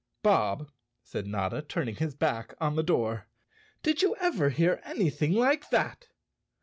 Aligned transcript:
"Bob," 0.23 0.71
said 1.03 1.27
Notta, 1.27 1.61
turning 1.61 1.97
his 1.97 2.15
back 2.15 2.55
on 2.59 2.75
the 2.75 2.81
door, 2.81 3.27
"did 3.83 4.01
you 4.01 4.15
ever 4.15 4.49
hear 4.49 4.81
anything 4.83 5.31
like 5.33 5.69
that? 5.69 6.07